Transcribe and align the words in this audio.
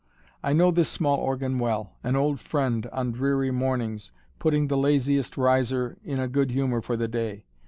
I 0.41 0.53
know 0.53 0.71
this 0.71 0.89
small 0.89 1.19
organ 1.19 1.59
well 1.59 1.91
an 2.03 2.15
old 2.15 2.39
friend 2.39 2.87
on 2.87 3.11
dreary 3.11 3.51
mornings, 3.51 4.11
putting 4.39 4.65
the 4.67 4.75
laziest 4.75 5.37
riser 5.37 5.95
in 6.03 6.19
a 6.19 6.27
good 6.27 6.49
humor 6.49 6.81
for 6.81 6.97
the 6.97 7.07
day. 7.07 7.45